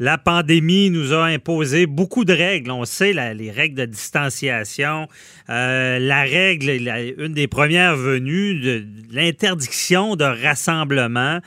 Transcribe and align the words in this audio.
La 0.00 0.16
pandémie 0.16 0.90
nous 0.90 1.12
a 1.12 1.24
imposé 1.24 1.86
beaucoup 1.86 2.24
de 2.24 2.32
règles. 2.32 2.70
On 2.70 2.84
sait 2.84 3.12
les 3.34 3.50
règles 3.50 3.74
de 3.74 3.84
distanciation, 3.84 5.08
euh, 5.50 5.98
la 5.98 6.22
règle, 6.22 6.70
une 7.18 7.32
des 7.32 7.48
premières 7.48 7.96
venues, 7.96 8.60
de, 8.60 8.84
l'interdiction 9.10 10.14
de 10.14 10.24
rassemblement. 10.24 11.40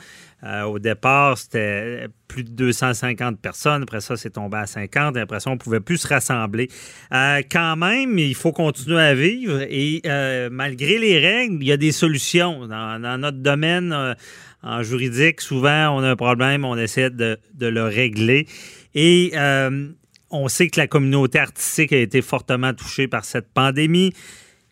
Euh, 0.44 0.62
au 0.64 0.78
départ, 0.78 1.38
c'était 1.38 2.08
plus 2.26 2.44
de 2.44 2.50
250 2.50 3.40
personnes. 3.40 3.82
Après 3.82 4.00
ça, 4.00 4.16
c'est 4.16 4.30
tombé 4.30 4.58
à 4.58 4.66
50. 4.66 5.16
Après 5.16 5.40
ça, 5.40 5.50
on 5.50 5.54
ne 5.54 5.58
pouvait 5.58 5.80
plus 5.80 5.98
se 5.98 6.08
rassembler. 6.08 6.68
Euh, 7.12 7.42
quand 7.50 7.76
même, 7.76 8.18
il 8.18 8.34
faut 8.34 8.52
continuer 8.52 9.00
à 9.00 9.14
vivre 9.14 9.62
et 9.62 10.02
malgré 10.50 10.98
les 10.98 11.18
règles, 11.18 11.62
il 11.62 11.68
y 11.68 11.72
a 11.72 11.76
des 11.76 11.92
solutions. 11.92 12.66
Dans, 12.66 13.18
notre 13.18 13.38
domaine, 13.38 14.16
en 14.62 14.82
juridique, 14.82 15.40
souvent, 15.40 15.96
on 15.96 16.02
a 16.02 16.10
un 16.10 16.16
problème, 16.16 16.64
on 16.64 16.76
essaie 16.76 17.10
de, 17.10 17.38
le 17.60 17.82
régler. 17.82 18.46
Et 18.94 19.32
euh, 19.34 19.88
on 20.30 20.48
sait 20.48 20.68
que 20.68 20.78
la 20.78 20.86
communauté 20.86 21.38
artistique 21.38 21.92
a 21.92 21.98
été 21.98 22.22
fortement 22.22 22.72
touchée 22.72 23.08
par 23.08 23.24
cette 23.24 23.48
pandémie. 23.52 24.12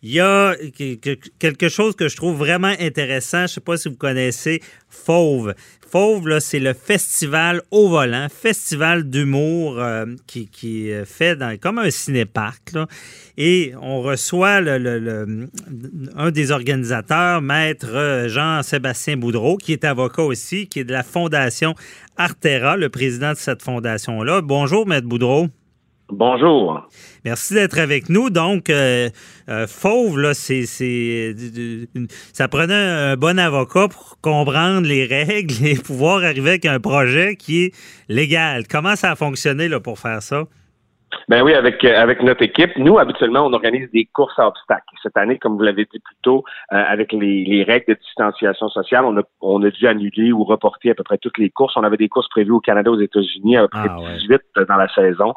Il 0.03 0.13
y 0.13 0.19
a 0.19 0.55
quelque 1.37 1.69
chose 1.69 1.95
que 1.95 2.07
je 2.07 2.15
trouve 2.15 2.35
vraiment 2.35 2.73
intéressant. 2.79 3.39
Je 3.39 3.43
ne 3.43 3.47
sais 3.47 3.61
pas 3.61 3.77
si 3.77 3.87
vous 3.87 3.97
connaissez 3.97 4.59
Fauve. 4.89 5.53
Fauve, 5.87 6.39
c'est 6.39 6.59
le 6.59 6.73
festival 6.73 7.61
au 7.69 7.87
volant, 7.87 8.25
festival 8.29 9.07
d'humour 9.07 9.77
euh, 9.77 10.05
qui, 10.25 10.89
est 10.89 11.05
fait 11.05 11.35
dans, 11.35 11.55
comme 11.59 11.77
un 11.77 11.91
cinéparc. 11.91 12.73
Et 13.37 13.73
on 13.79 14.01
reçoit 14.01 14.61
un 16.15 16.31
des 16.31 16.51
organisateurs, 16.51 17.41
maître 17.41 18.25
Jean-Sébastien 18.27 19.17
Boudreau, 19.17 19.57
qui 19.57 19.73
est 19.73 19.83
avocat 19.83 20.23
aussi, 20.23 20.67
qui 20.67 20.79
est 20.79 20.85
de 20.85 20.93
la 20.93 21.03
Fondation 21.03 21.75
Artera, 22.17 22.75
le 22.75 22.89
président 22.89 23.33
de 23.33 23.37
cette 23.37 23.61
fondation-là. 23.61 24.41
Bonjour, 24.41 24.87
maître 24.87 25.07
Boudreau. 25.07 25.47
Bonjour. 26.09 26.87
Merci 27.23 27.53
d'être 27.53 27.77
avec 27.77 28.09
nous. 28.09 28.29
Donc, 28.29 28.69
euh, 28.69 29.09
euh, 29.49 29.67
Fauve, 29.67 30.19
là, 30.19 30.33
c'est, 30.33 30.65
ça 32.33 32.47
prenait 32.47 32.73
un 32.73 33.15
bon 33.15 33.37
avocat 33.37 33.87
pour 33.87 34.17
comprendre 34.21 34.87
les 34.87 35.05
règles 35.05 35.53
et 35.65 35.75
pouvoir 35.75 36.23
arriver 36.23 36.51
avec 36.51 36.65
un 36.65 36.79
projet 36.79 37.35
qui 37.35 37.63
est 37.63 37.73
légal. 38.09 38.67
Comment 38.67 38.95
ça 38.95 39.11
a 39.11 39.15
fonctionné 39.15 39.67
là, 39.67 39.79
pour 39.79 39.99
faire 39.99 40.23
ça? 40.23 40.45
Ben 41.27 41.43
oui, 41.43 41.53
avec 41.53 41.83
euh, 41.83 41.95
avec 41.95 42.23
notre 42.23 42.43
équipe, 42.43 42.75
nous 42.77 42.97
habituellement 42.97 43.45
on 43.45 43.53
organise 43.53 43.89
des 43.91 44.05
courses 44.13 44.37
à 44.39 44.47
obstacles. 44.47 44.83
Cette 45.01 45.17
année, 45.17 45.37
comme 45.37 45.57
vous 45.57 45.63
l'avez 45.63 45.85
dit 45.85 45.99
plus 45.99 46.15
tôt, 46.21 46.43
euh, 46.71 46.83
avec 46.87 47.11
les, 47.11 47.43
les, 47.43 47.63
règles 47.63 47.93
de 47.93 47.99
distanciation 47.99 48.69
sociale, 48.69 49.05
on 49.05 49.17
a 49.17 49.21
on 49.41 49.61
a 49.63 49.69
dû 49.69 49.87
annuler 49.87 50.31
ou 50.31 50.43
reporter 50.43 50.91
à 50.91 50.95
peu 50.95 51.03
près 51.03 51.17
toutes 51.17 51.37
les 51.37 51.49
courses. 51.49 51.75
On 51.75 51.83
avait 51.83 51.97
des 51.97 52.09
courses 52.09 52.29
prévues 52.29 52.51
au 52.51 52.59
Canada, 52.59 52.91
aux 52.91 52.99
États-Unis, 52.99 53.57
à 53.57 53.61
peu 53.63 53.67
près 53.69 53.89
18 54.19 54.41
ah, 54.55 54.65
dans 54.65 54.75
la 54.75 54.87
saison. 54.93 55.33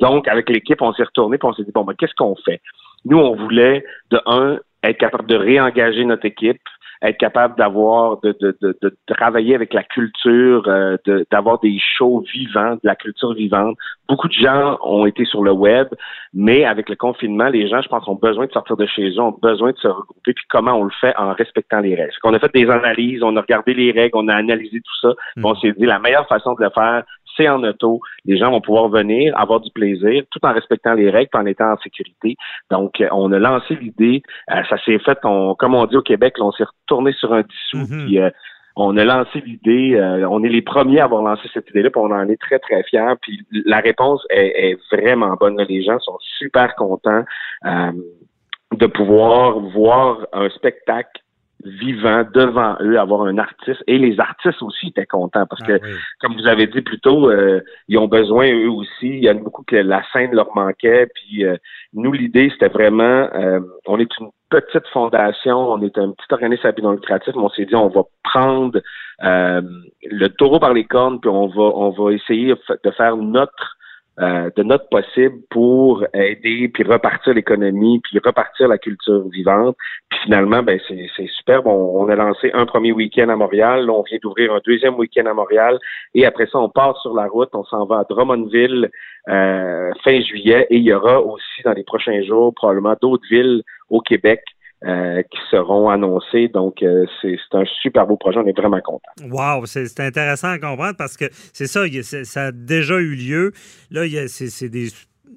Donc 0.00 0.28
avec 0.28 0.48
l'équipe, 0.48 0.80
on 0.82 0.92
s'est 0.92 1.04
retourné 1.04 1.36
et 1.36 1.44
on 1.44 1.52
s'est 1.52 1.64
dit 1.64 1.72
bon 1.72 1.84
ben 1.84 1.94
qu'est-ce 1.94 2.14
qu'on 2.14 2.36
fait? 2.36 2.60
Nous, 3.04 3.18
on 3.18 3.36
voulait 3.36 3.84
de 4.10 4.20
un 4.26 4.58
être 4.82 4.98
capable 4.98 5.26
de 5.26 5.36
réengager 5.36 6.04
notre 6.04 6.24
équipe, 6.24 6.60
être 7.02 7.18
capable 7.18 7.56
d'avoir, 7.56 8.20
de, 8.20 8.36
de, 8.40 8.56
de, 8.60 8.76
de, 8.82 8.96
travailler 9.06 9.54
avec 9.54 9.72
la 9.72 9.82
culture, 9.82 10.64
euh, 10.66 10.96
d'avoir 11.30 11.60
des 11.60 11.78
shows 11.78 12.24
vivants, 12.32 12.74
de 12.74 12.80
la 12.82 12.96
culture 12.96 13.34
vivante. 13.34 13.76
Beaucoup 14.08 14.28
de 14.28 14.32
gens 14.32 14.78
ont 14.82 15.06
été 15.06 15.24
sur 15.24 15.42
le 15.42 15.52
web, 15.52 15.88
mais 16.34 16.64
avec 16.64 16.88
le 16.88 16.96
confinement, 16.96 17.48
les 17.48 17.68
gens, 17.68 17.82
je 17.82 17.88
pense, 17.88 18.06
ont 18.08 18.14
besoin 18.14 18.46
de 18.46 18.52
sortir 18.52 18.76
de 18.76 18.86
chez 18.86 19.10
eux, 19.10 19.20
ont 19.20 19.36
besoin 19.40 19.72
de 19.72 19.78
se 19.78 19.88
regrouper. 19.88 20.32
Puis 20.32 20.44
comment 20.48 20.72
on 20.72 20.84
le 20.84 20.92
fait 21.00 21.14
en 21.16 21.32
respectant 21.34 21.80
les 21.80 21.94
règles? 21.94 22.12
On 22.24 22.34
a 22.34 22.38
fait 22.38 22.52
des 22.52 22.68
analyses, 22.68 23.22
on 23.22 23.36
a 23.36 23.40
regardé 23.40 23.74
les 23.74 23.92
règles, 23.92 24.16
on 24.16 24.28
a 24.28 24.34
analysé 24.34 24.80
tout 24.80 25.08
ça. 25.08 25.14
Mm. 25.36 25.44
On 25.44 25.54
s'est 25.56 25.72
dit 25.72 25.86
la 25.86 25.98
meilleure 25.98 26.26
façon 26.26 26.54
de 26.54 26.64
le 26.64 26.70
faire, 26.70 27.04
c'est 27.38 27.48
en 27.48 27.62
auto. 27.62 28.00
Les 28.24 28.36
gens 28.36 28.50
vont 28.50 28.60
pouvoir 28.60 28.88
venir, 28.88 29.32
avoir 29.38 29.60
du 29.60 29.70
plaisir, 29.70 30.24
tout 30.30 30.40
en 30.42 30.52
respectant 30.52 30.94
les 30.94 31.08
règles, 31.08 31.30
en 31.34 31.46
étant 31.46 31.72
en 31.72 31.78
sécurité. 31.78 32.36
Donc, 32.70 33.00
euh, 33.00 33.08
on 33.12 33.32
a 33.32 33.38
lancé 33.38 33.76
l'idée. 33.76 34.22
Euh, 34.50 34.62
ça 34.68 34.76
s'est 34.84 34.98
fait, 34.98 35.18
on, 35.24 35.54
comme 35.54 35.74
on 35.74 35.86
dit 35.86 35.96
au 35.96 36.02
Québec, 36.02 36.34
on 36.40 36.52
s'est 36.52 36.64
retourné 36.64 37.12
sur 37.12 37.32
un 37.32 37.42
dissous. 37.42 37.94
Mhm. 37.94 38.06
Puis, 38.06 38.18
euh, 38.18 38.30
on 38.76 38.96
a 38.96 39.04
lancé 39.04 39.40
l'idée. 39.40 39.98
on 40.30 40.44
est 40.44 40.48
les 40.48 40.62
premiers 40.62 41.00
à 41.00 41.04
avoir 41.04 41.22
lancé 41.22 41.48
cette 41.52 41.68
idée-là, 41.70 41.90
puis 41.90 42.00
on 42.00 42.12
en 42.12 42.28
est 42.28 42.40
très 42.40 42.60
très 42.60 42.84
fiers. 42.84 43.14
Puis 43.20 43.44
la 43.64 43.80
réponse 43.80 44.24
est, 44.30 44.70
est 44.70 44.78
vraiment 44.92 45.34
bonne. 45.34 45.60
Les 45.68 45.82
gens 45.82 45.98
sont 45.98 46.16
super 46.38 46.76
contents 46.76 47.24
de 47.64 48.86
pouvoir 48.86 49.58
voir 49.58 50.28
un 50.32 50.48
spectacle 50.50 51.20
vivant 51.64 52.24
devant 52.32 52.76
eux, 52.80 52.98
avoir 52.98 53.22
un 53.22 53.38
artiste. 53.38 53.82
Et 53.86 53.98
les 53.98 54.18
artistes 54.20 54.62
aussi 54.62 54.88
étaient 54.88 55.06
contents 55.06 55.46
parce 55.46 55.62
que, 55.62 55.80
ah 55.82 55.86
comme 56.20 56.34
vous 56.34 56.46
avez 56.46 56.66
dit 56.66 56.82
plus 56.82 57.00
tôt, 57.00 57.30
euh, 57.30 57.60
ils 57.88 57.98
ont 57.98 58.08
besoin 58.08 58.52
eux 58.52 58.70
aussi. 58.70 59.08
Il 59.08 59.24
y 59.24 59.28
a 59.28 59.34
beaucoup 59.34 59.64
que 59.64 59.76
la 59.76 60.02
scène 60.12 60.32
leur 60.32 60.54
manquait. 60.54 61.08
Puis 61.14 61.44
euh, 61.44 61.56
nous, 61.92 62.12
l'idée, 62.12 62.50
c'était 62.52 62.68
vraiment, 62.68 63.28
euh, 63.34 63.60
on 63.86 63.98
est 63.98 64.18
une 64.18 64.28
petite 64.50 64.86
fondation, 64.92 65.58
on 65.72 65.82
est 65.82 65.98
un 65.98 66.12
petit 66.12 66.26
organisme 66.32 66.66
à 66.66 66.72
but 66.72 66.82
non 66.82 66.92
lucratif, 66.92 67.34
mais 67.34 67.42
on 67.42 67.50
s'est 67.50 67.66
dit, 67.66 67.74
on 67.74 67.88
va 67.88 68.02
prendre 68.22 68.80
le 69.20 70.28
taureau 70.28 70.60
par 70.60 70.72
les 70.72 70.84
cornes, 70.84 71.20
puis 71.20 71.28
on 71.28 71.48
va, 71.48 71.62
on 71.62 71.90
va 71.90 72.12
essayer 72.12 72.54
de 72.84 72.90
faire 72.92 73.16
notre 73.16 73.77
euh, 74.20 74.50
de 74.56 74.62
notre 74.64 74.88
possible 74.88 75.36
pour 75.48 76.04
aider 76.12 76.68
puis 76.74 76.82
repartir 76.82 77.34
l'économie 77.34 78.00
puis 78.00 78.18
repartir 78.18 78.66
la 78.66 78.76
culture 78.76 79.28
vivante. 79.28 79.76
Puis 80.10 80.18
finalement, 80.24 80.62
ben 80.62 80.80
c'est, 80.88 81.06
c'est 81.16 81.28
super. 81.28 81.64
On, 81.66 82.02
on, 82.02 82.08
a 82.08 82.16
lancé 82.16 82.50
un 82.52 82.66
premier 82.66 82.90
week-end 82.90 83.28
à 83.28 83.36
Montréal. 83.36 83.88
On 83.88 84.02
vient 84.02 84.18
d'ouvrir 84.20 84.52
un 84.52 84.60
deuxième 84.66 84.96
week-end 84.96 85.26
à 85.26 85.34
Montréal. 85.34 85.78
Et 86.14 86.26
après 86.26 86.46
ça, 86.46 86.58
on 86.58 86.68
part 86.68 87.00
sur 87.00 87.14
la 87.14 87.26
route. 87.28 87.50
On 87.52 87.64
s'en 87.64 87.84
va 87.84 88.00
à 88.00 88.04
Drummondville 88.10 88.90
euh, 89.28 89.92
fin 90.02 90.20
juillet. 90.20 90.66
Et 90.70 90.78
il 90.78 90.82
y 90.82 90.92
aura 90.92 91.20
aussi 91.20 91.62
dans 91.64 91.72
les 91.72 91.84
prochains 91.84 92.22
jours 92.22 92.52
probablement 92.54 92.96
d'autres 93.00 93.26
villes 93.30 93.62
au 93.88 94.00
Québec 94.00 94.42
euh, 94.84 95.22
qui 95.22 95.38
seront 95.50 95.88
annoncés. 95.88 96.46
Donc, 96.48 96.82
euh, 96.82 97.04
c'est 97.20 97.36
un 97.52 97.64
super 97.82 98.06
beau 98.06 98.16
projet. 98.16 98.38
On 98.38 98.46
est 98.46 98.56
vraiment 98.56 98.80
content. 98.80 99.10
Wow, 99.28 99.66
c'est 99.66 99.98
intéressant 99.98 100.50
à 100.50 100.58
comprendre 100.58 100.96
parce 100.96 101.16
que 101.16 101.24
c'est 101.52 101.66
ça, 101.66 101.80
ça 102.22 102.46
a 102.46 102.52
déjà 102.52 102.94
eu 102.94 103.16
lieu. 103.16 103.52
Là, 103.90 104.04
c'est 104.28 104.68
des. 104.68 104.88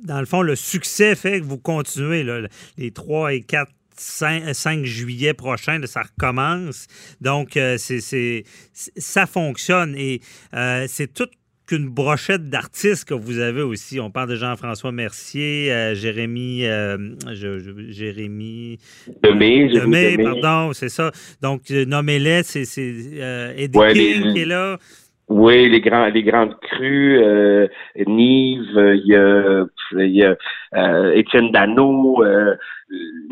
Dans 0.06 0.20
le 0.20 0.26
fond, 0.26 0.44
le 0.44 0.56
succès 0.56 1.16
fait 1.16 1.40
que 1.42 1.46
vous 1.46 1.58
continuez 1.58 2.24
là, 2.24 2.42
les 2.78 2.92
3 2.92 3.34
et 3.34 3.42
4 3.42 3.72
5, 3.98 4.84
juillet 4.84 5.34
prochain, 5.34 5.80
ça 5.86 6.02
recommence. 6.02 6.88
Donc, 7.20 7.58
euh, 7.58 7.78
c'est 7.78 8.44
ça 8.74 9.26
fonctionne 9.26 9.96
et 9.96 10.22
c'est 10.88 11.14
tout 11.14 11.28
une 11.72 11.90
brochette 11.90 12.50
d'artistes 12.50 13.08
que 13.08 13.14
vous 13.14 13.40
avez 13.40 13.62
aussi. 13.62 14.00
On 14.00 14.12
parle 14.12 14.30
de 14.30 14.36
Jean-François 14.36 14.92
Mercier, 14.92 15.72
euh, 15.72 15.96
Jérémy, 15.96 16.66
euh, 16.66 16.98
Jérémy 17.90 18.80
Demé, 19.24 20.18
pardon, 20.18 20.74
c'est 20.74 20.90
ça. 20.90 21.12
Donc, 21.42 21.72
euh, 21.72 21.86
nommez-les, 21.86 22.44
c'est 22.44 22.62
Eddie 23.58 23.80
King 23.94 24.34
qui 24.34 24.42
est 24.42 24.46
là. 24.46 24.78
Oui, 25.34 25.70
les 25.70 25.80
grands, 25.80 26.08
les 26.08 26.24
grandes 26.24 26.60
crues, 26.60 27.24
euh, 27.24 27.68
Nive, 28.06 28.68
il 28.76 29.04
y 29.06 29.16
a, 29.16 29.66
y 29.94 30.24
a 30.24 30.36
euh, 30.76 31.12
Étienne 31.14 31.52
Dano, 31.52 32.22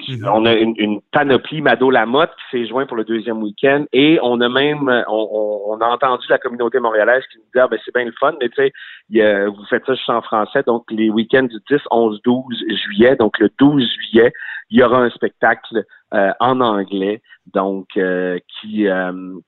euh, 0.10 0.18
mhm. 0.18 0.30
on 0.34 0.46
a 0.46 0.54
une, 0.54 0.74
une, 0.78 1.02
panoplie 1.12 1.62
Mado 1.62 1.90
Lamotte 1.90 2.32
qui 2.36 2.58
s'est 2.58 2.68
joint 2.68 2.86
pour 2.86 2.98
le 2.98 3.04
deuxième 3.04 3.42
week-end 3.42 3.86
et 3.94 4.20
on 4.22 4.42
a 4.42 4.50
même, 4.50 4.90
on, 5.08 5.68
on, 5.68 5.78
a 5.82 5.88
entendu 5.88 6.26
la 6.30 6.38
communauté 6.38 6.80
montréalaise 6.80 7.24
qui 7.32 7.38
nous 7.38 7.44
dit 7.54 7.60
ah, 7.60 7.68
ben 7.68 7.80
c'est 7.84 7.94
bien 7.94 8.06
le 8.06 8.14
fun, 8.20 8.34
mais 8.40 8.50
tu 8.50 8.56
sais, 8.56 9.48
vous 9.48 9.66
faites 9.70 9.86
ça 9.86 9.94
juste 9.94 10.10
en 10.10 10.22
français, 10.22 10.64
donc 10.66 10.86
les 10.90 11.10
week-ends 11.10 11.44
du 11.44 11.58
10, 11.70 11.82
11, 11.92 12.22
12 12.24 12.44
juillet, 12.84 13.16
donc 13.16 13.40
le 13.40 13.50
12 13.58 13.88
juillet, 13.88 14.32
il 14.70 14.80
y 14.80 14.84
aura 14.84 15.00
un 15.00 15.10
spectacle 15.10 15.84
en 16.12 16.62
anglais, 16.62 17.22
donc 17.54 17.88
qui, 17.94 18.88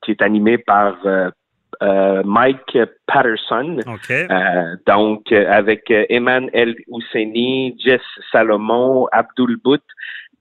qui 0.01 0.11
est 0.11 0.21
animé 0.21 0.57
par 0.57 0.95
euh, 1.81 2.21
Mike 2.23 2.77
Patterson. 3.07 3.79
Euh, 4.11 4.75
donc, 4.85 5.31
avec 5.31 5.89
Eman 6.09 6.49
El 6.53 6.75
Husseini, 6.87 7.75
Jess 7.83 8.01
Salomon, 8.31 9.07
Abdul 9.11 9.57
Bout. 9.63 9.81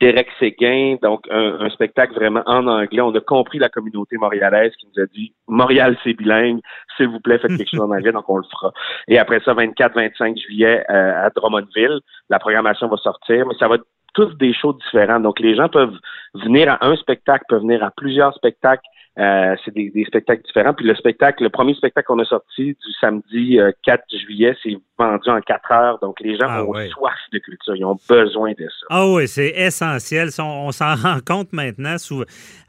Derek 0.01 0.29
Séguin, 0.39 0.97
donc 1.03 1.27
un, 1.31 1.69
spectacle 1.71 2.15
vraiment 2.15 2.43
en 2.47 2.67
anglais. 2.67 3.03
On 3.03 3.15
a 3.15 3.21
compris 3.21 3.59
la 3.59 3.69
communauté 3.69 4.17
montréalaise 4.17 4.73
qui 4.81 4.87
nous 4.87 5.03
a 5.03 5.07
dit 5.07 5.35
Montréal, 5.47 5.97
c'est 6.03 6.15
bilingue, 6.15 6.61
s'il 6.97 7.09
vous 7.09 7.21
plaît, 7.21 7.39
faites 7.39 7.57
quelque 7.57 7.71
chose 7.71 7.81
en 7.81 7.91
anglais, 7.91 8.13
donc 8.13 8.29
on 8.29 8.39
le 8.39 8.45
fera. 8.51 8.73
Et 9.09 9.19
après 9.19 9.41
ça, 9.45 9.53
24-25 9.53 10.41
juillet 10.41 10.85
euh, 10.89 11.27
à 11.27 11.31
Drummondville, 11.31 12.01
la 12.31 12.39
programmation 12.39 12.89
va 12.89 12.97
sortir, 12.97 13.47
mais 13.47 13.55
ça 13.59 13.69
va 13.69 13.77
tous 14.21 14.37
des 14.37 14.53
shows 14.55 14.75
différents. 14.75 15.21
Donc 15.21 15.41
les 15.41 15.55
gens 15.55 15.69
peuvent 15.69 15.97
venir 16.35 16.71
à 16.73 16.87
un 16.87 16.97
spectacle, 16.97 17.45
peuvent 17.49 17.63
venir 17.63 17.83
à 17.83 17.91
plusieurs 17.91 18.35
spectacles 18.35 18.87
euh, 19.19 19.57
c'est 19.65 19.75
des, 19.75 20.05
spectacles 20.07 20.43
différents. 20.47 20.73
Puis 20.73 20.87
le 20.87 20.95
spectacle, 20.95 21.43
le 21.43 21.51
premier 21.51 21.75
spectacle 21.75 22.07
qu'on 22.07 22.21
a 22.21 22.25
sorti 22.25 22.69
du 22.73 22.93
samedi 23.01 23.59
4 23.83 24.01
euh, 24.01 24.19
juillet, 24.19 24.57
c'est 24.63 24.77
vendu 24.99 25.29
en 25.29 25.41
4 25.41 25.73
heures. 25.73 25.99
Donc 26.01 26.21
les 26.21 26.39
gens 26.39 26.47
ah 26.49 26.65
ont 26.65 26.73
soif 26.73 27.19
de 27.33 27.39
culture. 27.39 27.75
Ils 27.75 27.85
ont 27.85 27.99
besoin 28.09 28.53
de 28.53 28.65
ça. 28.65 28.87
Ah 28.89 29.09
oui, 29.09 29.27
c'est 29.27 29.49
essentiel. 29.49 30.31
On, 30.39 30.71
s'en 30.71 30.95
rend 31.03 31.19
compte 31.27 31.53
maintenant. 31.53 31.97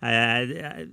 Euh, 0.04 0.45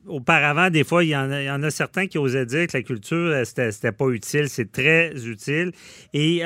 auparavant, 0.06 0.69
des 0.69 0.84
fois, 0.84 1.02
il 1.02 1.11
y, 1.11 1.16
en 1.16 1.31
a, 1.31 1.70
certains 1.70 2.06
qui 2.06 2.19
osaient 2.19 2.46
dire 2.46 2.66
que 2.66 2.76
la 2.76 2.82
culture, 2.82 3.34
c'était 3.44 3.93
pas 3.93 4.08
utile. 4.11 4.49
C'est 4.49 4.70
très 4.70 5.12
utile. 5.26 5.72
Et 6.12 6.43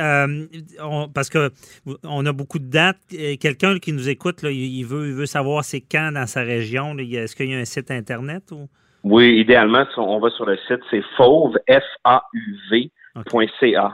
parce 1.13 1.29
que 1.29 1.51
on 2.05 2.25
a 2.25 2.33
beaucoup 2.33 2.61
de 2.61 2.71
dates. 2.71 2.99
Quelqu'un 3.41 3.79
qui 3.79 3.93
nous 3.93 4.02
écoute, 4.09 4.43
il, 4.43 4.85
veut, 4.85 5.09
il 5.09 5.15
veut 5.15 5.27
savoir 5.27 5.65
c'est 5.65 5.81
quand 5.81 6.13
dans 6.13 6.27
sa 6.27 6.43
région. 6.43 6.97
Est-ce 6.99 7.35
qu'il 7.37 7.51
y 7.51 7.55
a 7.55 7.59
un 7.59 7.65
site 7.65 7.91
Internet 7.91 8.53
ou? 8.53 8.69
Oui, 9.05 9.39
idéalement, 9.39 9.85
on 9.97 10.21
va 10.21 10.31
sur 10.31 10.47
le 10.47 10.57
site, 10.69 10.81
c'est 10.91 11.03
fauve, 11.17 11.59
F-A-U-V.ca. 11.69 12.87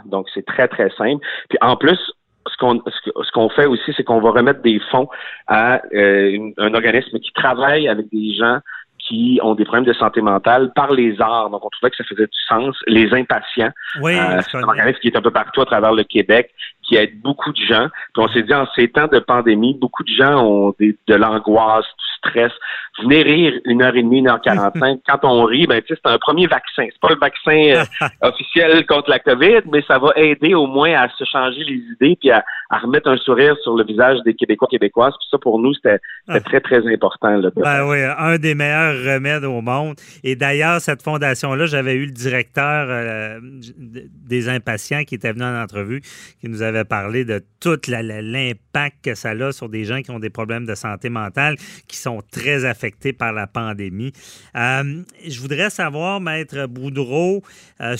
Donc, 0.04 0.26
c'est 0.34 0.44
très, 0.44 0.68
très 0.68 0.90
simple. 0.90 1.24
Puis, 1.48 1.58
en 1.62 1.76
plus, 1.76 1.98
ce 2.46 2.56
qu'on 2.58 2.82
ce 2.84 3.32
qu'on 3.32 3.48
fait 3.48 3.64
aussi, 3.66 3.92
c'est 3.96 4.04
qu'on 4.04 4.20
va 4.20 4.30
remettre 4.30 4.60
des 4.62 4.80
fonds 4.90 5.08
à 5.46 5.80
euh, 5.94 6.50
un 6.58 6.74
organisme 6.74 7.18
qui 7.18 7.32
travaille 7.32 7.88
avec 7.88 8.10
des 8.12 8.34
gens 8.34 8.60
qui 8.98 9.40
ont 9.42 9.54
des 9.54 9.64
problèmes 9.64 9.86
de 9.86 9.92
santé 9.94 10.20
mentale 10.20 10.72
par 10.74 10.92
les 10.92 11.20
arts. 11.20 11.50
Donc, 11.50 11.64
on 11.64 11.70
trouvait 11.70 11.90
que 11.90 11.96
ça 11.96 12.04
faisait 12.04 12.26
du 12.26 12.38
sens. 12.46 12.76
Les 12.86 13.12
impatients, 13.14 13.70
oui, 14.02 14.18
euh, 14.18 14.40
c'est 14.42 14.58
un 14.58 14.62
organisme 14.62 14.98
qui 15.00 15.08
est 15.08 15.16
un 15.16 15.22
peu 15.22 15.30
partout 15.30 15.62
à 15.62 15.66
travers 15.66 15.92
le 15.92 16.04
Québec, 16.04 16.52
qui 16.88 16.96
aide 16.96 17.20
beaucoup 17.20 17.52
de 17.52 17.60
gens. 17.60 17.88
Puis 18.14 18.24
on 18.24 18.28
s'est 18.28 18.42
dit, 18.42 18.54
en 18.54 18.66
ces 18.74 18.88
temps 18.88 19.06
de 19.06 19.18
pandémie, 19.18 19.76
beaucoup 19.78 20.02
de 20.02 20.12
gens 20.12 20.42
ont 20.42 20.74
des, 20.78 20.96
de 21.06 21.14
l'angoisse, 21.14 21.84
du 21.84 22.30
stress. 22.30 22.52
Venez 23.00 23.22
rire 23.22 23.52
une 23.64 23.82
heure 23.82 23.94
et 23.94 24.02
demie, 24.02 24.18
une 24.18 24.28
heure 24.28 24.40
quarante-cinq. 24.40 25.00
Quand 25.06 25.20
on 25.22 25.44
rit, 25.44 25.66
ben, 25.66 25.80
c'est 25.86 25.98
un 26.04 26.18
premier 26.18 26.46
vaccin. 26.46 26.86
C'est 26.90 27.00
pas 27.00 27.10
le 27.10 27.20
vaccin 27.20 27.84
euh, 28.02 28.08
officiel 28.22 28.86
contre 28.86 29.10
la 29.10 29.18
COVID, 29.18 29.60
mais 29.70 29.82
ça 29.86 29.98
va 29.98 30.12
aider 30.16 30.54
au 30.54 30.66
moins 30.66 30.94
à 30.94 31.08
se 31.10 31.24
changer 31.24 31.62
les 31.64 31.82
idées 31.92 32.16
puis 32.20 32.30
à, 32.30 32.44
à 32.70 32.78
remettre 32.78 33.08
un 33.08 33.16
sourire 33.16 33.56
sur 33.62 33.76
le 33.76 33.84
visage 33.84 34.18
des 34.24 34.34
Québécois 34.34 34.68
québécoises. 34.70 35.14
Puis 35.20 35.28
ça, 35.30 35.38
pour 35.38 35.58
nous, 35.58 35.74
c'était 35.74 35.98
ah. 36.28 36.40
très, 36.40 36.60
très 36.60 36.86
important. 36.92 37.36
Là, 37.36 37.50
ben 37.56 37.88
oui, 37.88 37.98
un 38.02 38.38
des 38.38 38.54
meilleurs 38.54 39.14
remèdes 39.14 39.44
au 39.44 39.60
monde. 39.60 39.96
Et 40.24 40.36
d'ailleurs, 40.36 40.80
cette 40.80 41.02
fondation-là, 41.02 41.66
j'avais 41.66 41.94
eu 41.94 42.06
le 42.06 42.12
directeur 42.12 42.86
euh, 42.88 43.38
des 43.42 44.48
impatients 44.48 45.04
qui 45.04 45.14
était 45.14 45.32
venu 45.32 45.44
en 45.44 45.62
entrevue, 45.62 46.00
qui 46.40 46.48
nous 46.48 46.62
avait 46.78 46.84
parlé 46.88 47.24
de 47.24 47.44
tout 47.60 47.78
l'impact 47.88 49.04
que 49.04 49.14
ça 49.14 49.30
a 49.30 49.52
sur 49.52 49.68
des 49.68 49.84
gens 49.84 50.02
qui 50.02 50.10
ont 50.10 50.18
des 50.18 50.30
problèmes 50.30 50.66
de 50.66 50.74
santé 50.74 51.10
mentale, 51.10 51.56
qui 51.86 51.96
sont 51.96 52.22
très 52.30 52.64
affectés 52.64 53.12
par 53.12 53.32
la 53.32 53.46
pandémie. 53.46 54.12
Euh, 54.56 55.02
je 55.26 55.40
voudrais 55.40 55.70
savoir, 55.70 56.20
Maître 56.20 56.66
Boudreau, 56.66 57.42
euh, 57.80 57.96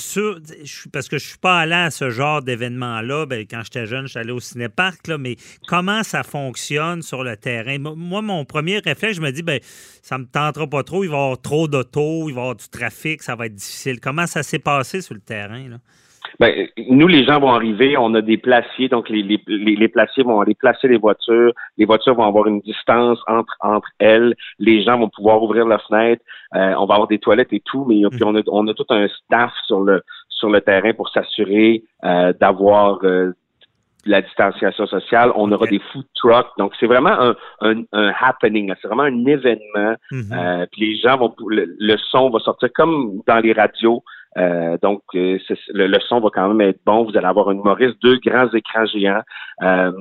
parce 0.93 1.09
que 1.09 1.19
je 1.19 1.25
ne 1.25 1.29
suis 1.29 1.39
pas 1.39 1.61
allé 1.61 1.75
à 1.75 1.91
ce 1.91 2.11
genre 2.11 2.43
d'événement-là. 2.43 3.27
Ben, 3.27 3.47
quand 3.49 3.63
j'étais 3.65 3.87
jeune, 3.87 4.07
je 4.07 4.11
suis 4.11 4.19
allé 4.19 4.33
au 4.33 4.41
cinéparc, 4.41 5.09
mais 5.19 5.37
comment 5.67 6.03
ça 6.03 6.23
fonctionne 6.23 7.03
sur 7.03 7.25
le 7.25 7.37
terrain? 7.37 7.79
Moi, 7.79 8.23
mon 8.23 8.45
premier 8.45 8.79
réflexe, 8.79 9.17
je 9.17 9.23
me 9.23 9.31
dis, 9.31 9.43
ben, 9.43 9.61
ça 10.03 10.17
ne 10.17 10.23
me 10.23 10.29
tentera 10.29 10.67
pas 10.67 10.83
trop, 10.83 11.05
il 11.05 11.11
va 11.11 11.17
y 11.17 11.21
avoir 11.21 11.41
trop 11.41 11.69
d'autos, 11.69 12.29
il 12.29 12.35
va 12.35 12.41
y 12.41 12.43
avoir 12.43 12.57
du 12.57 12.69
trafic, 12.69 13.23
ça 13.23 13.35
va 13.35 13.47
être 13.47 13.55
difficile. 13.55 14.01
Comment 14.01 14.27
ça 14.27 14.43
s'est 14.43 14.59
passé 14.59 15.01
sur 15.01 15.15
le 15.15 15.21
terrain? 15.21 15.79
Ben, 16.41 16.69
nous, 16.89 17.09
les 17.09 17.25
gens 17.25 17.41
vont 17.41 17.53
arriver, 17.53 17.97
on 17.97 18.15
a 18.15 18.21
des 18.21 18.39
placiers, 18.39 18.89
donc 18.89 19.09
les, 19.09 19.23
les, 19.23 19.77
les, 19.77 19.89
placiers 19.89 20.23
vont 20.23 20.41
aller 20.41 20.55
placer 20.55 20.89
les 20.89 20.99
voitures, 20.99 21.53
les 21.77 21.85
voitures 21.85 22.15
vont 22.15 22.27
avoir 22.27 22.47
une 22.47 22.61
distance 22.61 23.19
entre, 23.27 23.57
entre 23.61 23.89
elles, 23.99 24.35
les 24.59 24.83
gens 24.83 24.99
vont 24.99 25.09
pouvoir 25.09 25.43
ouvrir 25.43 25.67
la 25.67 25.79
fenêtre, 25.79 26.23
euh, 26.55 26.75
on 26.79 26.87
va 26.87 26.95
avoir 26.95 27.09
des 27.09 27.19
toilettes 27.19 27.53
et 27.53 27.63
tout, 27.65 27.85
mais 27.85 28.03
puis 28.11 28.25
on, 28.25 28.35
a, 28.37 28.43
on 28.49 28.67
a 28.69 28.75
tout 28.75 28.87
un 28.91 29.09
staff 29.09 29.53
sur 29.67 29.81
le 29.81 30.03
sur 30.29 30.51
le 30.51 30.61
terrain 30.61 30.93
pour 30.93 31.09
s'assurer 31.09 31.83
euh, 32.05 32.33
d'avoir 32.41 33.01
euh, 33.03 33.33
la 34.07 34.23
distanciation 34.23 34.87
sociale. 34.87 35.33
On 35.35 35.51
aura 35.51 35.67
des 35.67 35.81
food 35.93 36.07
trucks. 36.15 36.47
Donc, 36.59 36.73
c'est 36.79 36.87
vraiment 36.87 37.11
un, 37.11 37.37
un, 37.61 37.83
un 37.93 38.13
happening. 38.21 38.73
C'est 38.81 38.87
vraiment 38.87 39.03
un 39.03 39.27
événement. 39.27 39.97
Mm-hmm. 40.13 40.67
puis 40.71 40.93
les 40.93 40.97
gens 40.97 41.17
vont... 41.19 41.35
Le, 41.49 41.75
le, 41.79 41.97
son 42.11 42.31
va 42.31 42.39
sortir 42.39 42.69
comme 42.73 43.21
dans 43.27 43.39
les 43.39 43.53
radios. 43.53 44.05
Euh, 44.37 44.77
donc, 44.83 45.03
euh, 45.15 45.39
le, 45.69 45.99
son 46.01 46.21
va 46.21 46.29
quand 46.33 46.49
même 46.49 46.61
être 46.69 46.81
bon. 46.85 47.05
Vous 47.05 47.17
allez 47.17 47.27
avoir 47.27 47.51
une 47.51 47.63
Maurice, 47.63 47.99
deux 48.03 48.19
grands 48.19 48.49
écrans 48.53 48.87
géants. 48.87 49.23
Euh, 49.63 49.93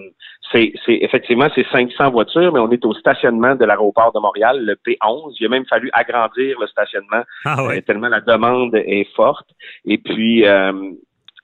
c'est, 0.51 0.71
effectivement 0.87 1.47
c'est 1.55 1.65
500 1.71 2.11
voitures, 2.11 2.53
mais 2.53 2.59
on 2.59 2.71
est 2.71 2.85
au 2.85 2.93
stationnement 2.93 3.55
de 3.55 3.65
l'aéroport 3.65 4.13
de 4.13 4.19
Montréal, 4.19 4.63
le 4.63 4.75
P11. 4.75 5.35
Il 5.39 5.45
a 5.45 5.49
même 5.49 5.65
fallu 5.65 5.89
agrandir 5.91 6.57
le 6.59 6.67
stationnement 6.67 7.23
ah 7.43 7.67
tellement 7.85 8.07
la 8.07 8.21
demande 8.21 8.73
est 8.75 9.13
forte. 9.13 9.49
Et 9.83 9.97
puis, 9.97 10.45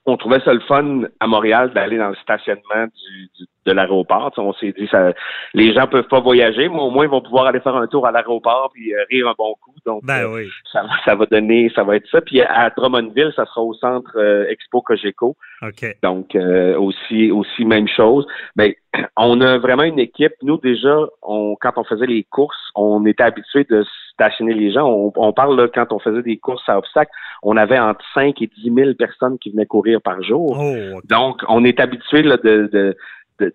on 0.06 0.16
trouvait 0.16 0.40
ça 0.40 0.54
le 0.54 0.60
fun 0.60 1.02
à 1.20 1.26
Montréal 1.26 1.72
d'aller 1.74 1.98
dans 1.98 2.08
le 2.08 2.16
stationnement 2.16 2.86
du, 2.86 3.46
de 3.66 3.72
l'aéroport. 3.72 4.32
On 4.36 4.52
s'est 4.54 4.74
dit 4.78 4.88
ça 4.90 5.12
les 5.54 5.72
gens 5.72 5.86
peuvent 5.86 6.08
pas 6.08 6.20
voyager, 6.20 6.68
mais 6.68 6.78
au 6.78 6.90
moins 6.90 7.04
ils 7.04 7.10
vont 7.10 7.20
pouvoir 7.20 7.46
aller 7.46 7.60
faire 7.60 7.76
un 7.76 7.86
tour 7.86 8.06
à 8.06 8.12
l'aéroport 8.12 8.70
puis 8.72 8.94
euh, 8.94 9.04
rire 9.10 9.28
un 9.28 9.34
bon 9.36 9.54
coup. 9.62 9.74
Donc 9.86 10.04
ben 10.04 10.24
euh, 10.24 10.46
ça, 10.72 10.84
ça, 11.04 11.14
va 11.14 11.26
donner, 11.26 11.70
ça 11.74 11.84
va 11.84 11.96
être 11.96 12.08
ça. 12.10 12.20
Puis 12.20 12.40
à 12.40 12.70
Drummondville, 12.70 13.32
ça 13.36 13.44
sera 13.46 13.62
au 13.62 13.74
centre 13.74 14.12
euh, 14.16 14.48
Expo 14.48 14.80
Cogeco. 14.80 15.36
Donc 16.02 16.36
aussi 16.78 17.30
aussi 17.30 17.64
même 17.64 17.88
chose. 17.88 18.26
Mais 18.56 18.76
on 19.16 19.40
a 19.40 19.58
vraiment 19.58 19.84
une 19.84 19.98
équipe. 19.98 20.34
Nous 20.42 20.58
déjà, 20.58 20.96
on, 21.22 21.56
quand 21.60 21.72
on 21.76 21.84
faisait 21.84 22.06
les 22.06 22.24
courses, 22.24 22.70
on 22.74 23.04
était 23.06 23.22
habitué 23.22 23.64
de 23.64 23.84
stationner 24.12 24.54
les 24.54 24.72
gens. 24.72 24.86
On, 25.16 25.32
parle 25.32 25.60
là, 25.60 25.68
quand 25.72 25.92
on 25.92 25.98
faisait 25.98 26.22
des 26.22 26.36
courses 26.36 26.68
à 26.68 26.78
obstacles, 26.78 27.10
on 27.42 27.56
avait 27.56 27.78
entre 27.78 28.04
5 28.14 28.40
et 28.42 28.46
10 28.46 28.72
000 28.72 28.94
personnes 28.94 29.38
qui 29.38 29.50
venaient 29.50 29.66
courir 29.66 30.00
par 30.00 30.22
jour. 30.22 30.56
Oh, 30.58 31.00
Donc, 31.04 31.42
on 31.48 31.64
est 31.64 31.80
habitué 31.80 32.22
de, 32.22 32.68
de 32.72 32.96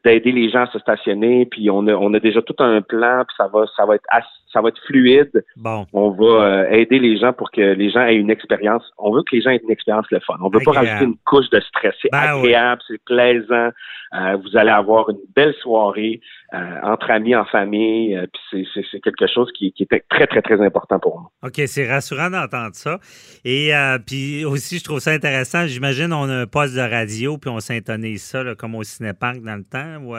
d'aider 0.04 0.32
les 0.32 0.50
gens 0.50 0.64
à 0.64 0.68
se 0.68 0.80
stationner, 0.80 1.46
puis 1.46 1.70
on 1.70 1.88
a, 1.88 1.94
on 1.94 2.14
a 2.14 2.20
déjà 2.20 2.42
tout 2.42 2.56
un 2.60 2.82
plan, 2.82 3.24
puis 3.26 3.36
ça 3.38 3.48
va, 3.48 3.66
ça 3.76 3.86
va 3.86 3.96
être 3.96 4.06
ça 4.52 4.62
va 4.62 4.70
être 4.70 4.82
fluide. 4.88 5.44
Bon. 5.58 5.86
On 5.94 6.10
va 6.10 6.26
euh, 6.26 6.70
aider 6.72 7.00
les 7.00 7.18
gens 7.18 7.34
pour 7.34 7.52
que 7.52 7.62
les 7.62 7.92
gens 7.92 8.02
aient 8.02 8.16
une 8.16 8.32
expérience. 8.32 8.84
On 8.98 9.14
veut 9.14 9.22
que 9.22 9.36
les 9.36 9.42
gens 9.42 9.52
aient 9.52 9.62
une 9.64 9.72
expérience 9.72 10.06
le 10.10 10.20
fun. 10.22 10.38
On 10.42 10.50
veut 10.50 10.60
pas 10.64 10.72
rajouter 10.72 11.06
une 11.06 11.18
couche 11.26 11.50
de 11.52 11.60
stress. 11.60 11.94
C'est 12.02 12.10
ben 12.12 12.38
agréable, 12.38 12.82
c'est 12.88 13.02
plaisant. 13.04 13.70
Euh, 14.14 14.38
vous 14.38 14.58
allez 14.58 14.72
avoir 14.72 15.10
une 15.12 15.20
belle 15.36 15.54
soirée 15.62 16.20
euh, 16.54 16.58
entre 16.84 17.12
amis, 17.12 17.36
en 17.36 17.46
famille. 17.46 18.20
puis 18.52 18.68
c'est 18.92 19.00
quelque 19.02 19.28
chose 19.28 19.52
qui, 19.56 19.72
qui 19.72 19.84
est 19.84 20.04
très, 20.10 20.26
très, 20.26 20.42
très 20.42 20.60
important 20.66 21.00
pour 21.00 21.20
nous. 21.22 21.48
OK, 21.48 21.62
c'est 21.68 21.88
rassurant 21.88 22.32
d'entendre 22.32 22.74
ça. 22.74 22.98
Et 23.46 23.72
puis 24.08 24.46
aussi, 24.46 24.80
je 24.80 24.84
trouve 24.84 25.00
ça 25.00 25.12
intéressant. 25.12 25.68
J'imagine 25.68 26.12
on 26.12 26.28
a 26.28 26.42
un 26.42 26.48
poste 26.48 26.76
de 26.76 26.82
radio, 26.82 27.38
puis 27.38 27.52
on 27.52 27.60
s'intonise 27.60 28.24
ça 28.24 28.44
comme 28.58 28.74
au 28.74 28.84
cinépark 28.84 29.42
dans 29.42 29.56
le 29.56 29.64
temps. 29.70 29.98
Ou, 30.04 30.16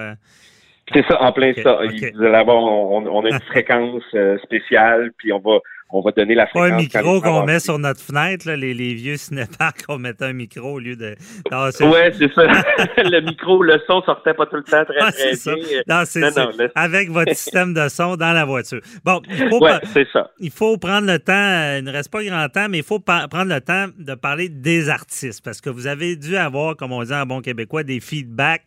c'est 0.92 1.06
ça, 1.06 1.22
en 1.22 1.32
plein 1.32 1.52
ça. 1.54 1.78
Là-bas, 2.14 2.52
on, 2.52 3.24
a 3.24 3.28
une 3.28 3.40
fréquence 3.50 4.02
euh, 4.14 4.38
spéciale, 4.38 5.12
puis 5.16 5.32
on 5.32 5.38
va 5.38 5.58
on 5.92 6.02
va 6.02 6.12
donner 6.12 6.36
la 6.36 6.46
fréquence. 6.46 6.68
Pas 6.68 6.74
un 6.74 6.78
micro 6.78 7.20
qu'on 7.20 7.44
met 7.44 7.58
sur 7.58 7.76
notre 7.80 8.00
fenêtre, 8.00 8.46
là, 8.46 8.54
les, 8.54 8.74
les 8.74 8.94
vieux 8.94 9.16
cinéparks, 9.16 9.82
on 9.88 9.98
mettait 9.98 10.26
un 10.26 10.32
micro 10.32 10.74
au 10.74 10.78
lieu 10.78 10.94
de. 10.94 11.16
Oui, 11.50 11.98
c'est 12.16 12.32
ça. 12.32 12.42
le 12.96 13.20
micro, 13.22 13.60
le 13.60 13.80
son 13.88 14.00
sortait 14.02 14.34
pas 14.34 14.46
tout 14.46 14.54
le 14.56 14.62
temps 14.62 14.84
très, 14.84 15.10
très 15.10 15.34
ça. 15.34 15.52
Non, 15.88 16.02
c'est 16.04 16.30
ça. 16.30 16.48
Avec 16.76 17.10
votre 17.10 17.34
système 17.34 17.74
de 17.74 17.88
son 17.88 18.14
dans 18.14 18.32
la 18.32 18.44
voiture. 18.44 18.80
Bon, 19.04 19.20
il 19.28 19.48
faut, 19.48 19.66
c'est 19.92 20.06
ça. 20.12 20.30
il 20.38 20.52
faut 20.52 20.76
prendre 20.78 21.08
le 21.08 21.18
temps, 21.18 21.32
euh, 21.32 21.78
il 21.78 21.84
ne 21.84 21.90
reste 21.90 22.12
pas 22.12 22.22
grand 22.22 22.48
temps, 22.48 22.68
mais 22.68 22.78
il 22.78 22.84
faut 22.84 23.00
prendre 23.00 23.52
le 23.52 23.60
temps 23.60 23.86
de 23.98 24.14
parler 24.14 24.48
des 24.48 24.88
artistes 24.90 25.44
parce 25.44 25.60
que 25.60 25.70
vous 25.70 25.88
avez 25.88 26.14
dû 26.14 26.36
avoir, 26.36 26.76
comme 26.76 26.92
on 26.92 27.02
dit 27.02 27.12
en 27.12 27.26
bon 27.26 27.40
québécois, 27.40 27.82
des 27.82 27.98
feedbacks 27.98 28.62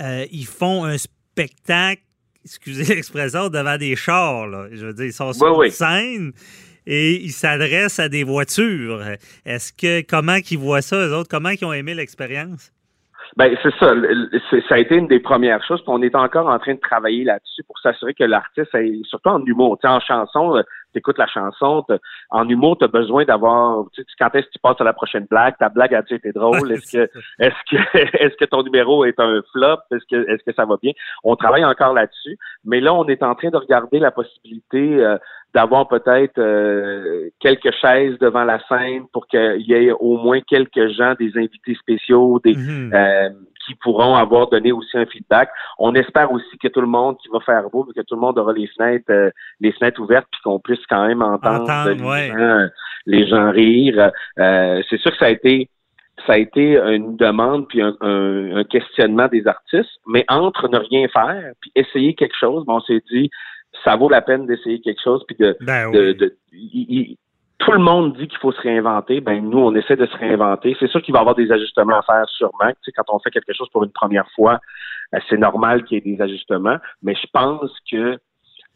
euh, 0.00 0.24
ils 0.30 0.46
font 0.46 0.84
un 0.84 0.98
spectacle, 0.98 2.02
excusez 2.44 2.94
l'expression, 2.94 3.48
devant 3.48 3.76
des 3.76 3.96
chars. 3.96 4.48
Je 4.72 4.86
veux 4.86 4.92
dire, 4.92 5.06
ils 5.06 5.12
sont 5.12 5.32
sur 5.32 5.72
scène 5.72 6.32
et 6.86 7.14
ils 7.14 7.32
s'adressent 7.32 7.98
à 7.98 8.08
des 8.08 8.24
voitures. 8.24 9.02
Est-ce 9.44 9.72
que 9.72 10.06
comment 10.06 10.40
qu'ils 10.40 10.58
voient 10.58 10.82
ça, 10.82 10.96
eux 10.96 11.14
autres? 11.14 11.28
Comment 11.28 11.50
ils 11.50 11.64
ont 11.64 11.72
aimé 11.72 11.94
l'expérience? 11.94 12.72
Ben 13.36 13.54
c'est 13.62 13.74
ça. 13.78 13.92
ça 14.68 14.74
a 14.76 14.78
été 14.78 14.94
une 14.94 15.08
des 15.08 15.18
premières 15.18 15.62
choses. 15.66 15.82
Puis 15.82 15.92
on 15.92 16.00
est 16.00 16.14
encore 16.14 16.48
en 16.48 16.58
train 16.58 16.74
de 16.74 16.80
travailler 16.80 17.24
là-dessus 17.24 17.62
pour 17.64 17.78
s'assurer 17.80 18.14
que 18.14 18.24
l'artiste, 18.24 18.70
surtout 19.04 19.28
en 19.28 19.44
humour, 19.44 19.78
en 19.82 20.00
chanson, 20.00 20.62
tu 20.96 21.00
écoutes 21.00 21.18
la 21.18 21.26
chanson, 21.26 21.84
en 22.30 22.48
humour, 22.48 22.78
tu 22.78 22.84
as 22.84 22.88
besoin 22.88 23.24
d'avoir. 23.24 23.84
Quand 24.18 24.34
est-ce 24.34 24.46
que 24.46 24.52
tu 24.52 24.58
passes 24.58 24.80
à 24.80 24.84
la 24.84 24.94
prochaine 24.94 25.26
blague 25.28 25.54
Ta 25.58 25.68
blague 25.68 25.94
a-tu 25.94 26.14
été 26.14 26.32
drôle 26.32 26.72
Est-ce 26.72 26.96
que 26.96 27.10
est-ce 27.38 27.54
que 27.70 27.98
est-ce 28.24 28.36
que 28.36 28.46
ton 28.46 28.62
numéro 28.62 29.04
est 29.04 29.20
un 29.20 29.42
flop 29.52 29.78
Est-ce 29.90 30.04
que 30.10 30.30
est-ce 30.30 30.42
que 30.44 30.54
ça 30.54 30.64
va 30.64 30.76
bien? 30.82 30.92
On 31.22 31.36
travaille 31.36 31.64
encore 31.64 31.92
là-dessus, 31.92 32.38
mais 32.64 32.80
là, 32.80 32.94
on 32.94 33.06
est 33.06 33.22
en 33.22 33.34
train 33.34 33.50
de 33.50 33.56
regarder 33.56 33.98
la 33.98 34.10
possibilité 34.10 35.04
euh, 35.04 35.18
d'avoir 35.54 35.88
peut-être 35.88 36.38
euh, 36.38 37.30
quelques 37.40 37.72
chaises 37.80 38.18
devant 38.18 38.44
la 38.44 38.58
scène 38.68 39.04
pour 39.12 39.26
qu'il 39.26 39.62
y 39.66 39.72
ait 39.72 39.92
au 39.92 40.16
moins 40.18 40.40
quelques 40.40 40.88
gens, 40.88 41.14
des 41.18 41.32
invités 41.36 41.74
spéciaux, 41.74 42.40
des 42.44 42.54
mhm. 42.54 42.92
euh, 42.94 43.30
qui 43.66 43.74
pourront 43.74 44.14
avoir 44.14 44.48
donné 44.48 44.72
aussi 44.72 44.96
un 44.96 45.06
feedback. 45.06 45.50
On 45.78 45.94
espère 45.94 46.30
aussi 46.32 46.58
que 46.58 46.68
tout 46.68 46.80
le 46.80 46.86
monde 46.86 47.16
qui 47.18 47.28
va 47.28 47.40
faire 47.40 47.68
beau, 47.70 47.84
que 47.84 48.00
tout 48.00 48.14
le 48.14 48.20
monde 48.20 48.38
aura 48.38 48.52
les 48.52 48.68
fenêtres, 48.68 49.10
euh, 49.10 49.30
les 49.60 49.72
fenêtres 49.72 50.00
ouvertes, 50.00 50.26
puis 50.30 50.40
qu'on 50.44 50.58
puisse 50.58 50.84
quand 50.88 51.06
même 51.06 51.22
entendre, 51.22 51.90
les, 53.06 53.26
gens, 53.28 53.50
rire. 53.50 54.10
C'est 54.36 54.98
sûr 54.98 55.10
que 55.12 55.18
ça 55.18 55.26
a 55.26 55.30
été 55.30 55.68
ça 56.26 56.32
a 56.32 56.38
été 56.38 56.78
une 56.78 57.16
demande 57.16 57.68
puis 57.68 57.82
un, 57.82 57.94
un, 58.00 58.64
questionnement 58.64 59.28
des 59.28 59.46
artistes, 59.46 60.00
mais 60.06 60.24
entre 60.28 60.66
ne 60.68 60.78
rien 60.78 61.06
faire 61.08 61.52
puis 61.60 61.70
essayer 61.74 62.14
quelque 62.14 62.36
chose, 62.38 62.64
on 62.66 62.80
s'est 62.80 63.02
dit 63.12 63.30
ça 63.84 63.96
vaut 63.96 64.08
la 64.08 64.22
peine 64.22 64.46
d'essayer 64.46 64.80
quelque 64.80 65.02
chose 65.02 65.22
puis 65.26 65.36
de, 65.38 65.56
ben 65.60 65.90
tout 67.58 67.72
le 67.72 67.78
monde 67.78 68.16
dit 68.16 68.28
qu'il 68.28 68.38
faut 68.38 68.52
se 68.52 68.60
réinventer. 68.60 69.20
Ben 69.20 69.42
nous, 69.42 69.58
on 69.58 69.74
essaie 69.74 69.96
de 69.96 70.06
se 70.06 70.16
réinventer. 70.16 70.76
C'est 70.78 70.88
sûr 70.88 71.00
qu'il 71.02 71.12
va 71.12 71.20
y 71.20 71.22
avoir 71.22 71.34
des 71.34 71.50
ajustements 71.50 71.98
à 71.98 72.02
faire 72.02 72.28
sûrement. 72.28 72.68
Tu 72.68 72.76
sais, 72.84 72.92
quand 72.92 73.04
on 73.08 73.18
fait 73.18 73.30
quelque 73.30 73.52
chose 73.54 73.68
pour 73.70 73.84
une 73.84 73.92
première 73.92 74.28
fois, 74.34 74.60
euh, 75.14 75.18
c'est 75.28 75.38
normal 75.38 75.84
qu'il 75.84 75.96
y 75.96 75.98
ait 75.98 76.16
des 76.16 76.22
ajustements. 76.22 76.76
Mais 77.02 77.14
je 77.14 77.26
pense 77.32 77.70
que 77.90 78.18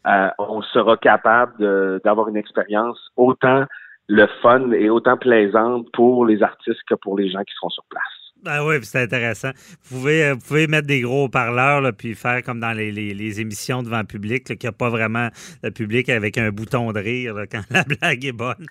euh, 0.07 0.29
on 0.39 0.61
sera 0.63 0.97
capable 0.97 2.01
d'avoir 2.03 2.27
une 2.27 2.37
expérience 2.37 2.99
autant 3.15 3.65
le 4.07 4.27
fun 4.41 4.71
et 4.71 4.89
autant 4.89 5.15
plaisante 5.15 5.87
pour 5.93 6.25
les 6.25 6.41
artistes 6.41 6.81
que 6.87 6.95
pour 6.95 7.17
les 7.17 7.29
gens 7.29 7.43
qui 7.43 7.53
seront 7.53 7.69
sur 7.69 7.83
place. 7.89 8.20
Ah 8.45 8.65
oui, 8.65 8.75
c'est 8.81 9.03
intéressant. 9.03 9.51
Vous 9.83 9.97
pouvez, 9.97 10.23
euh, 10.23 10.33
vous 10.33 10.39
pouvez 10.39 10.67
mettre 10.67 10.87
des 10.87 11.01
gros 11.01 11.29
parleurs 11.29 11.93
puis 11.93 12.15
faire 12.15 12.41
comme 12.43 12.59
dans 12.59 12.71
les, 12.71 12.91
les, 12.91 13.41
émissions 13.41 13.83
devant 13.83 13.99
le 13.99 14.05
public, 14.05 14.43
qu'il 14.43 14.57
n'y 14.63 14.67
a 14.67 14.71
pas 14.71 14.89
vraiment 14.89 15.29
le 15.63 15.71
public 15.71 16.09
avec 16.09 16.37
un 16.37 16.51
bouton 16.51 16.91
de 16.91 16.99
rire 16.99 17.35
quand 17.51 17.61
la 17.69 17.83
blague 17.83 18.25
est 18.25 18.31
bonne. 18.31 18.65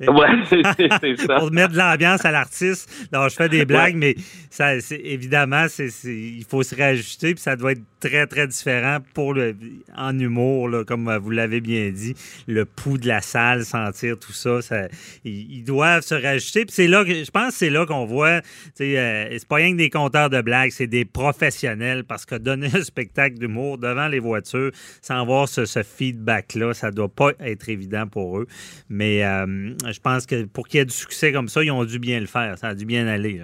Oui, 0.00 0.26
c'est 0.48 1.16
ça. 1.16 1.36
Pour 1.38 1.52
mettre 1.52 1.72
de 1.72 1.78
l'ambiance 1.78 2.24
à 2.24 2.30
l'artiste. 2.30 2.90
Je 3.12 3.34
fais 3.34 3.48
des 3.48 3.64
blagues, 3.64 3.96
mais 3.96 4.16
ça, 4.48 4.74
évidemment, 4.90 5.66
c'est 5.68 5.90
il 6.04 6.44
faut 6.48 6.62
se 6.62 6.74
réajuster, 6.74 7.34
puis 7.34 7.42
ça 7.42 7.56
doit 7.56 7.72
être 7.72 7.82
très, 8.00 8.26
très 8.26 8.46
différent 8.46 8.98
pour 9.14 9.34
le, 9.34 9.54
en 9.96 10.18
humour, 10.18 10.68
là, 10.68 10.84
comme 10.84 11.14
vous 11.18 11.30
l'avez 11.30 11.60
bien 11.60 11.90
dit. 11.90 12.14
Le 12.46 12.64
pouls 12.64 12.98
de 12.98 13.06
la 13.06 13.20
salle, 13.20 13.64
sentir 13.64 14.18
tout 14.18 14.32
ça, 14.32 14.62
ça 14.62 14.88
ils, 15.24 15.62
doivent 15.62 16.02
se 16.02 16.14
réajuster. 16.14 16.64
Puis 16.64 16.74
c'est 16.74 16.88
là 16.88 17.04
que, 17.04 17.12
je 17.12 17.30
pense 17.30 17.52
que 17.52 17.58
c'est 17.58 17.70
là 17.70 17.86
qu'on 17.86 18.06
voit, 18.06 18.40
euh, 18.80 19.09
euh, 19.10 19.36
c'est 19.38 19.48
pas 19.48 19.56
rien 19.56 19.72
que 19.72 19.76
des 19.76 19.90
compteurs 19.90 20.30
de 20.30 20.40
blagues, 20.40 20.70
c'est 20.70 20.86
des 20.86 21.04
professionnels 21.04 22.04
parce 22.04 22.24
que 22.24 22.34
donner 22.34 22.68
un 22.74 22.82
spectacle 22.82 23.38
d'humour 23.38 23.78
devant 23.78 24.08
les 24.08 24.18
voitures 24.18 24.70
sans 25.02 25.20
avoir 25.20 25.48
ce, 25.48 25.64
feedback-là, 25.82 26.74
ça 26.74 26.90
doit 26.90 27.08
pas 27.08 27.32
être 27.40 27.68
évident 27.68 28.06
pour 28.06 28.38
eux. 28.38 28.46
Mais 28.88 29.24
euh, 29.24 29.74
je 29.90 30.00
pense 30.00 30.26
que 30.26 30.44
pour 30.44 30.68
qu'il 30.68 30.78
y 30.78 30.80
ait 30.82 30.86
du 30.86 30.94
succès 30.94 31.32
comme 31.32 31.48
ça, 31.48 31.62
ils 31.62 31.70
ont 31.70 31.84
dû 31.84 31.98
bien 31.98 32.20
le 32.20 32.26
faire. 32.26 32.58
Ça 32.58 32.68
a 32.68 32.74
dû 32.74 32.84
bien 32.84 33.06
aller. 33.06 33.42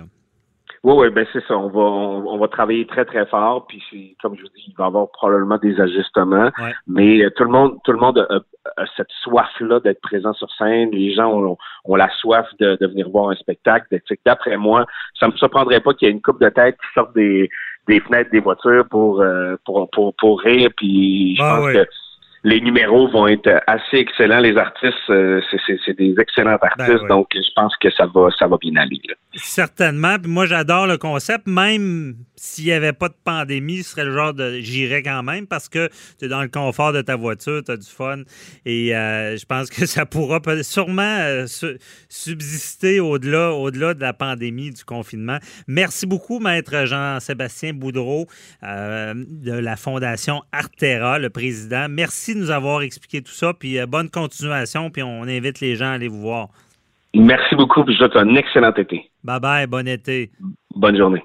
Oui, 0.84 0.94
oui, 0.96 1.10
ben 1.10 1.26
c'est 1.32 1.44
ça. 1.46 1.56
On 1.56 1.68
va, 1.68 1.80
on, 1.80 2.38
va 2.38 2.48
travailler 2.48 2.86
très, 2.86 3.04
très 3.04 3.26
fort. 3.26 3.66
Puis 3.66 4.16
comme 4.22 4.36
je 4.36 4.42
vous 4.42 4.48
dis, 4.48 4.64
il 4.68 4.74
va 4.76 4.84
y 4.84 4.86
avoir 4.86 5.10
probablement 5.10 5.58
des 5.58 5.80
ajustements. 5.80 6.50
Mais 6.86 7.22
euh, 7.22 7.30
tout 7.30 7.44
le 7.44 7.50
monde, 7.50 7.78
tout 7.84 7.92
le 7.92 7.98
monde 7.98 8.26
a, 8.28 8.84
cette 8.96 9.10
soif-là 9.22 9.80
d'être 9.80 10.00
présent 10.00 10.32
sur 10.34 10.50
scène. 10.52 10.90
Les 10.90 11.14
gens 11.14 11.32
ont, 11.84 11.94
la 11.94 12.08
soif 12.20 12.46
de, 12.60 12.76
venir 12.86 13.08
voir 13.08 13.30
un 13.30 13.36
spectacle. 13.36 13.86
D'après 14.24 14.56
moi, 14.56 14.86
ça 15.18 15.28
me 15.28 15.32
surprendrait 15.32 15.80
pas 15.80 15.94
qu'il 15.94 16.08
y 16.08 16.10
ait 16.10 16.14
une 16.14 16.22
coupe 16.22 16.40
de 16.40 16.48
tête 16.48 16.76
qui 16.76 16.92
sorte 16.94 17.14
des, 17.14 17.48
des 17.88 18.00
fenêtres 18.00 18.30
des 18.30 18.40
voitures 18.40 18.86
pour, 18.88 19.20
euh, 19.20 19.56
pour, 19.64 19.88
pour, 19.90 20.14
pour, 20.14 20.40
rire. 20.40 20.70
Puis 20.76 21.36
je 21.36 21.42
ah 21.42 21.58
pense 21.58 21.72
que 21.72 21.86
les 22.46 22.60
numéros 22.60 23.08
vont 23.08 23.26
être 23.26 23.60
assez 23.66 23.96
excellents. 23.96 24.38
Les 24.38 24.56
artistes, 24.56 24.94
euh, 25.10 25.40
c'est 25.84 25.96
des 25.98 26.14
excellents 26.16 26.56
ben 26.62 26.68
artistes, 26.78 27.04
donc 27.08 27.26
je 27.34 27.52
pense 27.56 27.74
que 27.80 27.90
ça 27.90 28.06
va, 28.14 28.28
ça 28.38 28.46
va 28.46 28.56
bien 28.58 28.76
aller. 28.76 29.00
Certainement. 29.34 30.14
moi, 30.24 30.46
j'adore 30.46 30.86
le 30.86 30.96
concept. 30.96 31.48
Même 31.48 32.14
s'il 32.36 32.66
n'y 32.66 32.72
avait 32.72 32.92
pas 32.92 33.08
de 33.08 33.16
pandémie, 33.24 33.78
ce 33.78 33.90
serait 33.90 34.04
le 34.04 34.14
genre 34.14 34.32
de. 34.32 34.60
J'irais 34.60 35.02
quand 35.02 35.24
même 35.24 35.48
parce 35.48 35.68
que 35.68 35.88
tu 36.20 36.26
es 36.26 36.28
dans 36.28 36.40
le 36.40 36.48
confort 36.48 36.92
de 36.92 37.02
ta 37.02 37.16
voiture, 37.16 37.64
tu 37.64 37.72
as 37.72 37.76
du 37.76 37.88
fun. 37.88 38.22
Et 38.64 38.94
euh, 38.94 39.36
je 39.36 39.44
pense 39.44 39.68
que 39.68 39.84
ça 39.86 40.06
pourra 40.06 40.38
sûrement 40.62 41.02
euh, 41.02 41.46
subsister 42.08 43.00
au-delà 43.00 43.50
au 43.54 43.72
-delà 43.72 43.92
de 43.92 44.00
la 44.00 44.12
pandémie, 44.12 44.70
du 44.70 44.84
confinement. 44.84 45.38
Merci 45.66 46.06
beaucoup, 46.06 46.38
Maître 46.38 46.86
Jean-Sébastien 46.86 47.72
Boudreau 47.72 48.26
de 48.62 49.52
la 49.52 49.76
Fondation 49.76 50.42
Artera, 50.52 51.18
le 51.18 51.30
président. 51.30 51.88
Merci 51.88 52.35
de 52.36 52.40
nous 52.40 52.50
avoir 52.50 52.82
expliqué 52.82 53.22
tout 53.22 53.32
ça. 53.32 53.52
Puis 53.52 53.78
euh, 53.78 53.86
bonne 53.86 54.10
continuation. 54.10 54.90
Puis 54.90 55.02
on 55.02 55.22
invite 55.22 55.60
les 55.60 55.76
gens 55.76 55.86
à 55.86 55.92
aller 55.92 56.08
vous 56.08 56.20
voir. 56.20 56.48
Merci 57.14 57.54
beaucoup. 57.56 57.84
Puis 57.84 57.94
je 57.94 58.04
vous 58.04 58.10
souhaite 58.10 58.16
un 58.16 58.34
excellent 58.34 58.72
été. 58.72 59.10
Bye 59.24 59.40
bye. 59.40 59.66
Bon 59.66 59.86
été. 59.88 60.30
Bonne 60.74 60.96
journée. 60.96 61.22